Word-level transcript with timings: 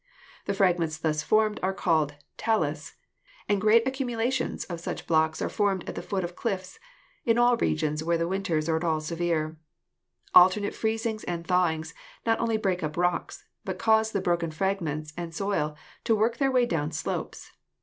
The 0.45 0.55
fragments 0.55 0.97
thus 0.97 1.21
formed 1.21 1.59
are 1.61 1.75
called 1.75 2.15
talus, 2.35 2.95
and 3.47 3.61
great 3.61 3.85
accumu 3.85 4.17
lations 4.17 4.63
of 4.65 4.79
such 4.79 5.05
blocks 5.05 5.43
are 5.43 5.47
formed 5.47 5.87
at 5.87 5.93
the 5.93 6.01
foot 6.01 6.23
of 6.23 6.35
cliffs 6.35 6.79
in 7.23 7.37
all 7.37 7.55
regions 7.57 8.03
where 8.03 8.17
the 8.17 8.27
winters 8.27 8.67
are 8.67 8.77
at 8.77 8.83
all 8.83 8.99
severe. 8.99 9.57
Alternate 10.33 10.73
freezings 10.73 11.23
and 11.25 11.45
thawings 11.45 11.93
not 12.25 12.39
only 12.39 12.57
break 12.57 12.81
up 12.81 12.97
rocks, 12.97 13.45
but 13.63 13.77
cause 13.77 14.11
the 14.11 14.21
broken 14.21 14.49
fragments 14.49 15.13
and 15.15 15.35
soil 15.35 15.77
to 16.05 16.15
work 16.15 16.37
their 16.37 16.49
way 16.49 16.65
down 16.65 16.91
slopes. 16.91 17.51